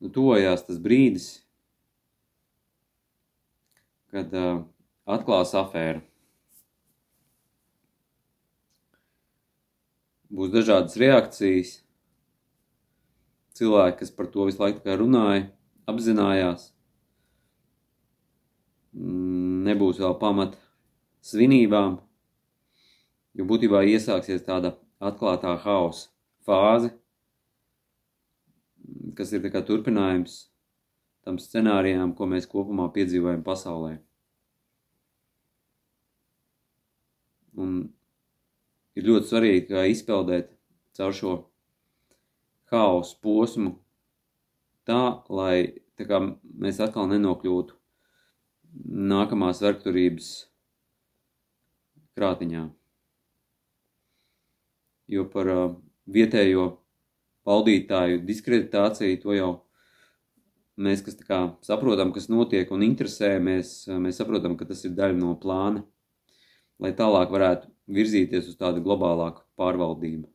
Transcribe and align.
nu, 0.00 0.10
tuvojās 0.12 0.64
tas 0.66 0.80
brīdis, 0.82 1.28
kad 4.10 4.32
uh, 4.34 4.64
atklās 5.06 5.54
afēra. 5.58 6.02
Būs 10.30 10.52
dažādas 10.54 10.98
reakcijas. 11.00 11.78
Cilvēki, 13.58 13.98
kas 14.00 14.12
par 14.14 14.28
to 14.30 14.46
visu 14.46 14.62
laiku 14.62 14.94
runāja, 14.96 15.48
apzinājās. 15.90 16.70
Mm, 18.94 19.66
nebūs 19.66 19.98
vēl 20.02 20.14
pamata 20.22 20.58
svinībām, 21.26 21.98
jo 23.36 23.46
būtībā 23.46 23.82
iesāksies 23.90 24.46
tāda 24.46 24.76
atklātā 25.02 25.56
hausa 25.64 26.08
fāze, 26.46 26.94
kas 29.16 29.32
ir 29.32 29.44
turpinājums 29.66 30.38
tam 31.24 31.38
scenārijām, 31.38 32.14
ko 32.16 32.26
mēs 32.30 32.48
kopumā 32.48 32.88
piedzīvojam 32.94 33.42
pasaulē. 33.44 33.98
Un 37.60 37.76
ir 38.96 39.06
ļoti 39.06 39.30
svarīgi, 39.30 39.66
kā 39.68 39.84
izpeldēt 39.90 40.54
caur 40.96 41.14
šo 41.16 41.34
hausu 42.70 43.18
posmu 43.22 43.74
tā, 44.88 45.22
lai 45.28 45.82
tā 45.98 46.06
kā 46.08 46.20
mēs 46.42 46.80
atkal 46.80 47.10
nenokļūtu 47.10 47.76
nākamās 49.10 49.60
vergturības 49.64 50.30
krātiņā. 52.16 52.68
Jo 55.10 55.26
par 55.32 55.50
vietējo 56.06 56.66
valdītāju 57.48 58.22
diskreditāciju 58.26 59.20
to 59.22 59.36
jau 59.36 59.50
mēs, 60.80 61.04
kas 61.04 61.18
saprotam, 61.66 62.12
kas 62.14 62.28
notiek 62.32 62.70
un 62.72 62.84
interesē, 62.86 63.34
mēs, 63.42 63.84
mēs 63.90 64.20
saprotam, 64.20 64.56
ka 64.56 64.68
tas 64.68 64.84
ir 64.86 64.96
daļa 64.96 65.18
no 65.18 65.36
plāna, 65.40 65.84
lai 66.80 66.92
tālāk 66.96 67.32
varētu 67.32 67.70
virzīties 67.90 68.52
uz 68.52 68.58
tādu 68.60 68.82
globālāku 68.84 69.44
pārvaldību. 69.60 70.28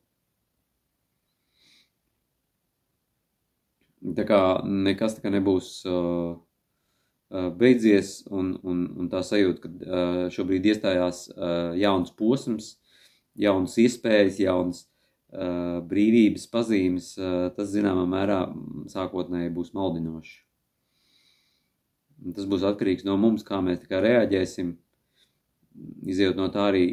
Tā 4.16 4.26
kā 4.28 4.40
nekas 4.62 5.16
tā 5.16 5.24
kā 5.24 5.32
nebūs 5.34 5.70
uh, 5.90 6.36
beidzies, 7.58 8.20
un, 8.30 8.52
un, 8.62 8.84
un 9.00 9.08
tā 9.10 9.24
sajūta, 9.26 9.62
ka 9.64 9.94
šobrīd 10.34 10.68
iestājās 10.70 11.24
jauns 11.80 12.12
posms, 12.14 12.76
jaunas 13.34 13.74
iespējas, 13.82 14.38
jaunas 14.44 14.84
brīvības 15.90 16.46
pazīmes, 16.52 17.12
tas 17.56 17.70
zināmā 17.72 18.06
mērā 18.08 18.40
sākotnēji 18.92 19.52
būs 19.52 19.72
maldinoši. 19.76 20.38
Tas 22.36 22.48
būs 22.48 22.64
atkarīgs 22.64 23.04
no 23.04 23.18
mums, 23.20 23.44
kā 23.44 23.60
mēs 23.60 23.84
kā 23.88 24.00
reaģēsim. 24.00 24.74
Izejot 26.08 26.38
no 26.40 26.48
tā 26.52 26.70
arī 26.70 26.86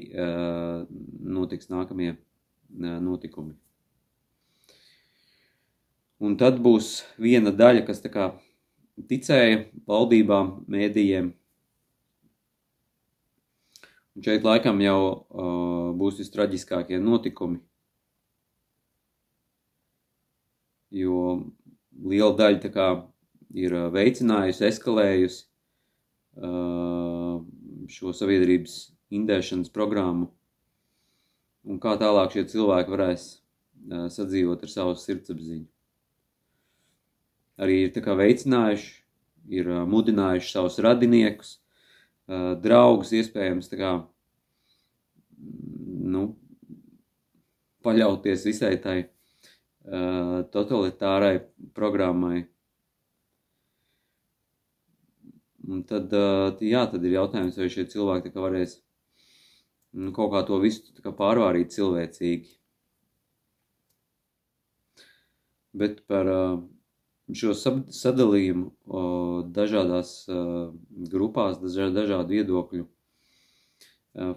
notiks 1.23 1.71
nākamie 1.71 2.17
notikumi. 2.75 3.55
Un 6.23 6.35
tad 6.39 6.59
būs 6.63 7.01
viena 7.19 7.51
daļa, 7.51 7.85
kas 7.87 8.03
ticēja 9.09 9.63
valdībām, 9.89 10.53
mēdījiem. 10.71 11.31
Un 14.13 14.25
šeit 14.25 14.45
laikam 14.45 14.77
jau 14.83 14.99
uh, 15.09 15.89
būs 15.97 16.19
vistraģiskākie 16.21 16.99
notikumi, 17.01 17.57
jo 20.93 21.17
liela 22.05 22.33
daļa 22.37 22.71
kā 22.73 22.87
ir 23.53 23.75
veicinājusi, 23.93 24.65
eskalējusi 24.69 25.43
uh, 26.41 27.41
šo 27.89 28.13
sabiedrības 28.15 28.77
indēšanas 29.13 29.73
programmu, 29.73 30.29
un 31.65 31.79
kā 31.81 31.95
tālāk 32.01 32.33
šie 32.33 32.45
cilvēki 32.53 32.93
varēs 32.93 33.27
uh, 33.29 34.07
sadzīvot 34.13 34.65
ar 34.65 34.73
savu 34.73 34.97
sirdsapziņu. 34.99 35.67
Arī 37.61 37.83
ir 37.85 37.93
veicinājuši, 38.17 38.93
ir 39.53 39.67
mudinājuši 39.85 40.49
savus 40.49 40.79
radiniekus, 40.81 41.59
draugus 42.63 43.11
iespējams 43.13 43.69
kā, 43.77 43.91
nu, 46.15 46.23
paļauties 47.83 48.45
visai 48.47 48.77
tai 48.81 48.97
totalitārai 50.53 51.37
programmai. 51.75 52.43
Un 55.63 55.83
tad, 55.87 56.11
jā, 56.63 56.83
tad 56.91 57.03
ir 57.03 57.15
jautājums, 57.17 57.57
vai 57.59 57.69
šie 57.71 57.85
cilvēki 57.91 58.33
varēs 58.35 58.77
nu, 59.95 60.11
kaut 60.15 60.33
kā 60.33 60.43
to 60.47 60.59
visu 60.63 60.91
kā 61.03 61.13
pārvārīt 61.15 61.71
cilvēcīgi. 61.75 62.57
Bet 65.79 66.03
par 66.07 66.29
uh, 66.29 66.57
šo 67.31 67.53
sadalījumu 67.55 68.71
dažādās 69.55 70.11
grupās, 71.13 71.59
dažādu 71.61 72.35
viedokļu 72.35 72.87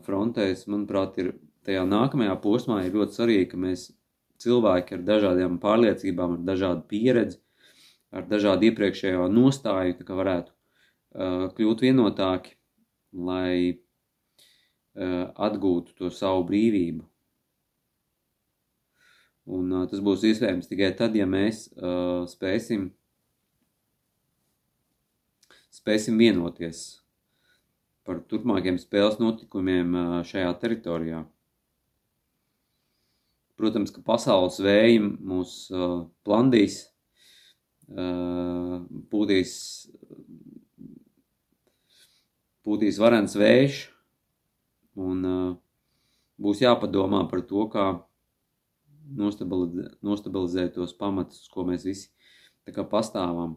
frontēs, 0.06 0.66
manuprāt, 0.70 1.18
ir 1.20 1.32
tajā 1.66 1.82
nākamajā 1.88 2.36
posmā 2.42 2.84
ir 2.86 2.94
ļoti 2.94 3.18
svarīgi, 3.18 3.48
ka 3.50 3.60
mēs 3.60 3.88
cilvēki 4.42 4.98
ar 4.98 5.02
dažādām 5.08 5.58
pārliecībām, 5.62 6.38
ar 6.38 6.44
dažādu 6.50 6.84
pieredzi, 6.91 7.41
ar 8.12 8.28
dažādu 8.30 8.70
iepriekšējo 8.70 9.26
nostāju, 9.32 9.98
tā 9.98 10.06
kā 10.06 10.19
varētu 10.19 10.54
kļūt 11.56 11.84
vienotāki, 11.86 12.56
lai 13.12 13.80
atgūtu 14.97 15.97
to 15.97 16.10
savu 16.12 16.44
brīvību. 16.48 17.04
Un 19.47 19.70
uh, 19.70 19.86
tas 19.86 20.02
būs 20.02 20.24
iespējams 20.26 20.66
tikai 20.66 20.91
tad, 20.98 21.14
ja 21.14 21.26
mēs 21.30 21.68
uh, 21.78 22.26
spēsim, 22.26 22.88
spēsim 25.70 26.18
vienoties 26.18 26.80
par 28.06 28.24
turpmākiem 28.26 28.80
spēles 28.82 29.20
notikumiem 29.22 29.94
uh, 29.94 30.16
šajā 30.26 30.50
teritorijā. 30.62 31.22
Protams, 33.56 33.92
ka 33.94 34.02
pasaules 34.04 34.58
vēji 34.60 35.00
mūs 35.00 35.52
uh, 35.72 36.02
plandīs, 36.28 36.82
uh, 37.88 38.82
pūtīs, 39.12 39.52
pūtīs 42.66 43.00
varens 43.00 43.36
vējš, 43.40 43.78
un 45.00 45.24
uh, 45.24 45.54
būs 46.36 46.60
jāpadomā 46.66 47.24
par 47.30 47.46
to, 47.48 47.64
kā 47.72 47.86
nostabilizēt, 49.16 49.96
nostabilizēt 50.04 50.74
tos 50.76 50.92
pamatus, 50.96 51.48
ko 51.52 51.64
mēs 51.68 51.86
visi 51.88 52.10
kā 52.74 52.84
pastāvam. 52.84 53.56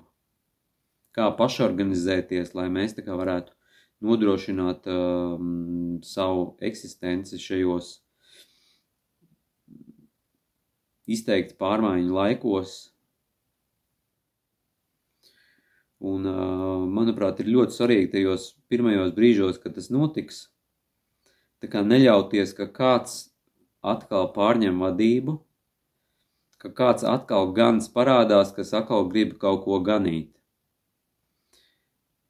Kā 1.15 1.31
pašorganizēties, 1.35 2.53
lai 2.55 2.67
mēs 2.71 2.93
tā 2.95 3.03
kā 3.03 3.15
varētu 3.17 3.55
nodrošināt 4.05 4.85
um, 4.87 5.97
savu 6.05 6.53
eksistenci 6.63 7.39
šajos 7.41 7.97
izteikti 11.15 11.57
pārmaiņu 11.59 12.15
laikos. 12.15 12.77
Un, 15.99 16.23
manuprāt, 16.95 17.41
ir 17.43 17.51
ļoti 17.51 17.75
svarīgi 17.75 18.11
tajos 18.13 18.53
pirmajos 18.71 19.11
brīžos, 19.17 19.59
kad 19.59 19.75
tas 19.75 19.89
notiks, 19.91 20.45
neļauties, 21.63 22.53
ka 22.55 22.69
kāds 22.71 23.17
atkal 23.83 24.29
pārņem 24.35 24.79
vadību, 24.79 25.39
ka 26.59 26.71
kāds 26.75 27.03
atkal 27.03 27.51
gans 27.55 27.89
parādās, 27.91 28.53
kas 28.55 28.71
atkal 28.75 29.09
grib 29.11 29.35
kaut 29.41 29.65
ko 29.65 29.81
ganīt. 29.83 30.31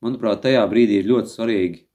Manuprāt, 0.02 0.42
tajā 0.46 0.64
brīdī 0.72 1.02
ir 1.02 1.10
ļoti 1.12 1.34
svarīgi 1.34 1.86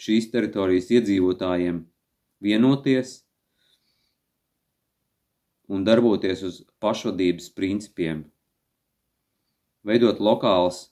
šīs 0.00 0.30
teritorijas 0.32 0.88
iedzīvotājiem 0.94 1.82
vienoties 2.40 3.18
un 5.70 5.84
darboties 5.86 6.42
uz 6.46 6.60
pašvadības 6.82 7.52
principiem, 7.54 8.24
veidot 9.86 10.18
lokālas 10.18 10.88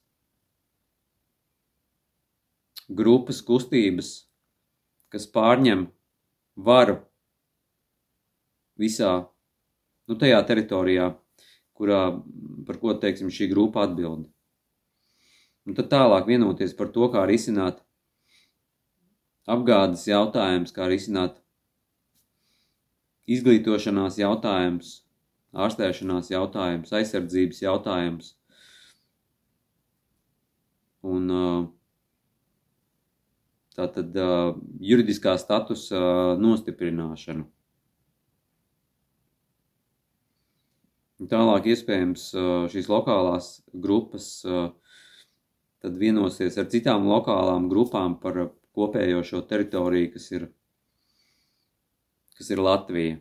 grupas 2.89 3.41
kustības, 3.45 4.13
kas 5.13 5.27
pārņem 5.35 5.89
varu 6.69 7.01
visā, 8.79 9.13
nu, 10.09 10.17
tajā 10.21 10.39
teritorijā, 10.47 11.11
kurā, 11.79 12.01
par 12.67 12.79
ko, 12.81 12.95
teiksim, 13.03 13.33
šī 13.35 13.51
grupa 13.51 13.85
atbild. 13.87 14.29
Un 15.69 15.77
tad 15.77 15.91
tālāk 15.93 16.31
vienoties 16.31 16.73
par 16.79 16.89
to, 16.95 17.11
kā 17.13 17.27
risināt 17.29 17.83
apgādes 19.49 20.07
jautājums, 20.09 20.73
kā 20.73 20.89
risināt 20.89 21.43
izglītošanās 23.29 24.19
jautājums, 24.21 24.93
ārstēšanās 25.53 26.31
jautājums, 26.33 26.93
aizsardzības 26.97 27.61
jautājums. 27.65 28.33
Un 31.09 31.29
tātad 33.79 34.17
juridiskā 34.83 35.37
statusa 35.39 36.01
nostiprināšanu. 36.41 37.47
Tālāk 41.29 41.73
iespējams 41.75 42.29
šīs 42.73 42.91
lokālās 42.91 43.57
grupas 43.75 44.29
tad 45.83 45.99
vienosies 45.99 46.59
ar 46.59 46.69
citām 46.71 47.07
lokālām 47.11 47.69
grupām 47.71 48.17
par 48.23 48.49
kopējo 48.79 49.23
šo 49.27 49.43
teritoriju, 49.51 50.13
kas 50.15 50.31
ir, 50.35 50.47
kas 52.39 52.51
ir 52.55 52.63
Latvija. 52.63 53.19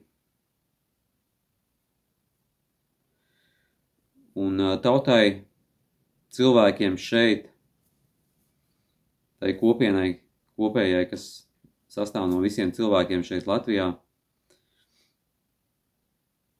Un 4.37 4.61
tautai, 4.83 5.43
cilvēkiem 6.37 6.97
šeit, 7.01 7.47
tai 9.41 9.55
kopienai, 9.57 10.19
kopējai, 10.57 11.07
kas 11.09 11.29
sastāv 11.89 12.29
no 12.29 12.43
visiem 12.43 12.69
cilvēkiem 12.73 13.25
šeit 13.25 13.49
Latvijā, 13.49 13.95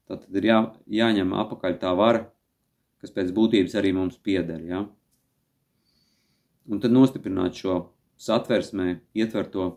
Tad 0.08 0.24
ir 0.40 0.46
jā, 0.48 0.58
jāņem 0.88 1.34
apakaļ 1.36 1.74
tā 1.82 1.92
vara, 2.00 2.24
kas 3.04 3.12
pēc 3.12 3.34
būtības 3.36 3.76
arī 3.80 3.92
mums 3.96 4.16
pieder. 4.24 4.62
Ja? 4.64 4.86
Un 6.72 6.80
tad 6.84 6.96
nostiprināt 6.96 7.60
šo 7.60 7.82
satversmē 8.20 9.02
ietverto 9.20 9.74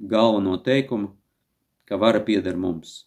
galveno 0.00 0.56
teikumu, 0.56 1.12
ka 1.84 1.96
vara 2.00 2.20
pieder 2.24 2.56
mums. 2.56 3.04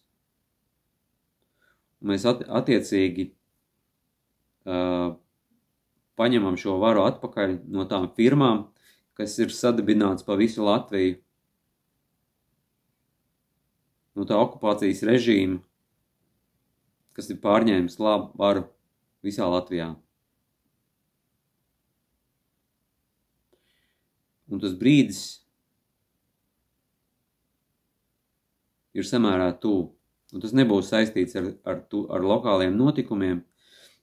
Un 2.00 2.12
mēs 2.12 2.26
at, 2.28 2.44
attiecīgi 2.46 3.30
uh, 4.68 5.16
paņemam 6.20 6.56
šo 6.60 6.78
varu 6.82 7.04
atpakaļ 7.08 7.58
no 7.74 7.86
tām 7.90 8.10
firmām, 8.16 8.66
kas 9.18 9.36
ir 9.42 9.54
sadibināts 9.54 10.26
pa 10.26 10.36
visu 10.38 10.64
Latviju 10.66 11.18
no 14.14 14.26
tā 14.28 14.38
okupācijas 14.38 15.02
režīma, 15.08 15.58
kas 17.16 17.30
ir 17.30 17.40
pārņēmis 17.42 17.98
labu 17.98 18.30
varu 18.38 18.68
visā 19.26 19.46
Latvijā. 19.50 19.94
Un 24.52 24.60
tas 24.62 24.76
brīdis 24.78 25.43
ir 28.94 29.06
samērā 29.06 29.50
tuvu. 29.60 29.90
Un 30.34 30.42
tas 30.42 30.54
nebūs 30.56 30.88
saistīts 30.90 31.36
ar, 31.38 31.50
ar, 31.68 31.82
tu, 31.90 32.04
ar 32.10 32.24
lokāliem 32.24 32.74
notikumiem, 32.78 33.42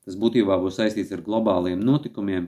tas 0.05 0.15
būtībā 0.19 0.55
būs 0.61 0.77
saistīts 0.79 1.11
ar 1.11 1.23
globāliem 1.25 1.81
notikumiem, 1.83 2.47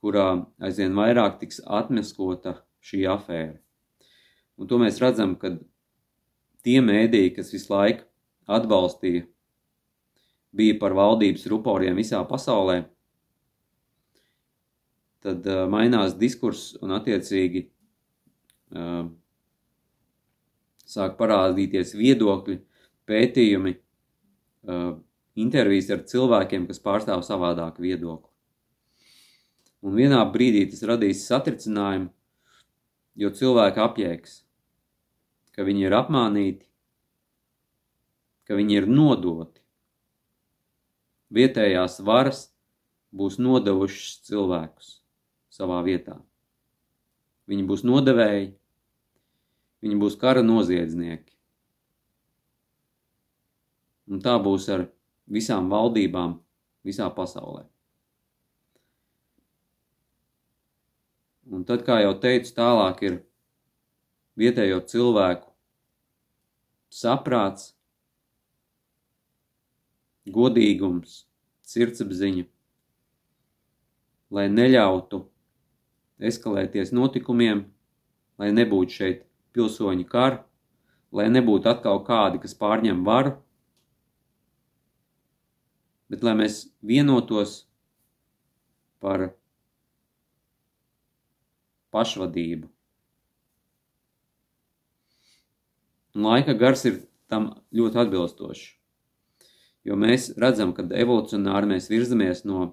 kurā 0.00 0.28
aizvien 0.64 0.96
vairāk 0.96 1.38
tiks 1.40 1.60
atmeskota 1.64 2.58
šī 2.84 3.04
afēra. 3.12 3.58
Un 4.60 4.70
to 4.70 4.78
mēs 4.80 5.00
redzam, 5.02 5.34
kad 5.40 5.58
tie 6.64 6.80
mēdīji, 6.84 7.34
kas 7.36 7.52
visu 7.52 7.72
laiku 7.72 8.06
atbalstīja, 8.48 9.26
bija 10.54 10.76
par 10.80 10.94
valdības 10.96 11.48
ruporiem 11.50 11.96
visā 11.98 12.20
pasaulē, 12.28 12.84
tad 15.24 15.46
uh, 15.48 15.64
mainās 15.72 16.14
diskurss 16.20 16.76
un 16.84 16.92
attiecīgi 16.94 17.64
uh, 17.64 19.08
sāk 20.94 21.16
parādīties 21.18 21.94
viedokļi, 21.98 22.60
pētījumi, 23.08 23.74
uh, 23.74 24.94
intervijas 25.34 25.90
ar 25.90 26.04
cilvēkiem, 26.08 26.68
kas 26.70 26.82
pārstāv 26.82 27.24
savādāku 27.26 27.84
viedokli. 27.84 28.30
Un 29.84 29.98
vienā 29.98 30.22
brīdī 30.32 30.64
tas 30.70 30.84
radīs 30.88 31.26
satricinājumu, 31.28 32.08
jo 33.20 33.30
cilvēki 33.30 33.82
apjēgs, 33.84 34.38
ka 35.54 35.66
viņi 35.66 35.86
ir 35.86 35.96
apmānīti, 35.98 36.64
ka 38.48 38.56
viņi 38.58 38.80
ir 38.80 38.88
nodoti. 38.88 39.60
Vietējās 41.34 41.98
varas 42.06 42.46
būs 43.14 43.38
nodevušas 43.42 44.22
cilvēkus 44.28 44.90
savā 45.52 45.80
vietā. 45.86 46.18
Viņi 47.50 47.66
būs 47.68 47.84
nodevēji, 47.84 48.54
viņi 49.84 50.00
būs 50.00 50.16
kara 50.20 50.42
noziedznieki. 50.44 51.30
Un 54.08 54.20
tā 54.24 54.38
būs 54.40 54.66
ar 54.72 54.86
visām 55.28 55.68
valdībām 55.72 56.38
visā 56.84 57.08
pasaulē. 57.12 57.64
Un 61.52 61.64
tad, 61.68 61.84
kā 61.84 61.98
jau 62.00 62.14
teicu, 62.20 62.52
tālāk 62.56 63.02
ir 63.04 63.18
vietējo 64.40 64.80
cilvēku 64.88 65.50
saprāts, 66.94 67.74
godīgums, 70.24 71.24
sirdsapziņa, 71.68 72.46
lai 74.32 74.46
neļautu 74.48 75.20
eskalēties 76.24 76.94
notikumiem, 76.96 77.66
lai 78.40 78.50
nebūtu 78.56 78.96
šeit 78.96 79.24
pilsoņu 79.54 80.06
kara, 80.10 80.42
lai 81.14 81.28
nebūtu 81.30 81.70
atkal 81.70 82.02
kādi, 82.06 82.40
kas 82.42 82.56
pārņem 82.58 83.04
varu, 83.06 83.36
bet 86.10 86.26
lai 86.26 86.34
mēs 86.38 86.64
vienotos 86.82 87.64
par 89.02 89.30
pašvadību. 91.94 92.70
Un 96.14 96.26
laika 96.28 96.54
gars 96.54 96.84
ir 96.86 97.02
tam 97.30 97.50
ļoti 97.74 98.00
atbilstošs. 98.04 98.64
Jo 99.84 99.98
mēs 100.00 100.30
redzam, 100.40 100.72
ka 100.72 100.86
evolucionāri 100.96 101.68
mēs 101.74 101.90
virzamies 101.92 102.44
no 102.48 102.70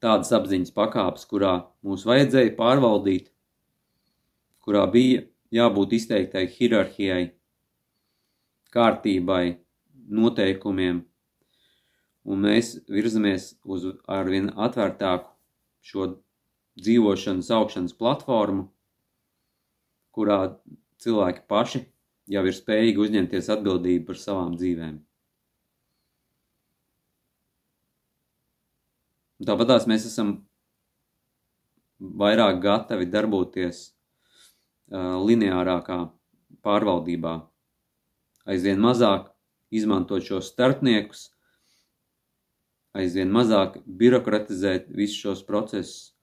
tādas 0.00 0.30
apziņas 0.36 0.72
pakāpes, 0.76 1.26
kurā 1.28 1.54
mūs 1.84 2.06
vajadzēja 2.08 2.54
pārvaldīt, 2.56 3.33
kurā 4.64 4.84
bija 4.90 5.24
jābūt 5.54 5.94
izteiktai 5.98 6.46
hierarhijai, 6.50 7.24
kārtībai, 8.74 9.58
noteikumiem, 10.08 11.02
un 12.24 12.44
mēs 12.44 12.74
virzamies 12.90 13.52
uz 13.64 13.86
arvien 14.10 14.50
atvērtāku 14.66 15.30
šo 15.84 16.08
dzīvošanas 16.80 17.50
augšanas 17.54 17.96
platformu, 17.96 18.68
kurā 20.14 20.38
cilvēki 21.04 21.44
paši 21.50 21.84
jau 22.34 22.44
ir 22.48 22.56
spējīgi 22.56 23.02
uzņemties 23.04 23.50
atbildību 23.54 24.08
par 24.08 24.20
savām 24.20 24.54
dzīvēm. 24.58 24.96
Tāpatās 29.44 29.84
mēs 29.90 30.06
esam 30.08 30.38
vairāk 32.00 32.62
gatavi 32.64 33.10
darboties 33.12 33.90
lineārākā 34.92 35.98
pārvaldībā, 36.64 37.34
aizvien 38.50 38.80
mazāk 38.80 39.30
izmantot 39.74 40.24
šos 40.24 40.50
starpniekus, 40.52 41.28
aizvien 42.94 43.32
mazāk 43.32 43.80
birokratizēt 43.86 44.88
visus 44.94 45.18
šos 45.24 45.42
procesus, 45.46 46.14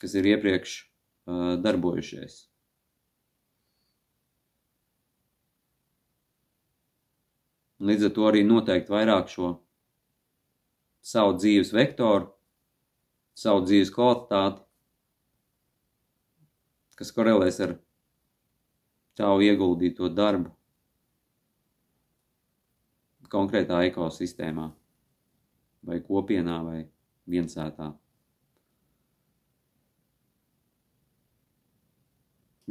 kas 0.00 0.14
ir 0.16 0.26
iepriekš 0.34 0.78
uh, 0.80 1.54
darbojušies. 1.60 2.44
Līdz 7.84 8.08
ar 8.08 8.12
to 8.16 8.26
arī 8.30 8.40
noteikti 8.48 8.92
vairāk 8.94 9.28
šo 9.28 9.50
savu 11.04 11.34
dzīves 11.36 11.74
vektoru, 11.76 12.30
savu 13.36 13.64
dzīves 13.66 13.90
kvalitāti, 13.92 14.63
kas 16.98 17.12
korelēs 17.14 17.60
ar 17.64 17.76
tavu 19.18 19.44
ieguldīto 19.46 20.10
darbu 20.10 20.52
konkrētā 23.34 23.80
ekosistēmā 23.88 24.68
vai 25.84 26.00
kopienā 26.04 26.60
vai 26.64 26.78
viensētā. 27.30 27.90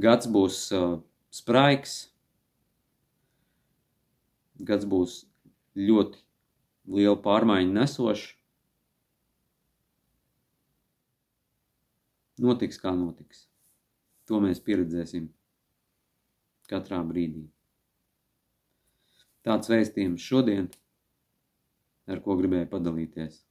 Gads 0.04 0.30
būs 0.34 0.60
uh, 0.74 0.96
spraigs, 1.30 1.98
gads 4.58 4.88
būs 4.90 5.20
ļoti 5.78 6.24
liela 6.96 7.20
pārmaiņa 7.22 7.76
nesošs. 7.78 8.32
Notiks, 12.42 12.80
kā 12.82 12.96
notiks. 12.98 13.46
To 14.30 14.40
mēs 14.44 14.62
pieredzēsim 14.64 15.28
katrā 16.72 17.02
brīdī. 17.08 17.44
Tāds 19.44 19.68
vēstījums 19.72 20.24
šodien, 20.24 20.70
ar 22.08 22.22
ko 22.24 22.38
gribēju 22.40 22.70
padalīties. 22.72 23.42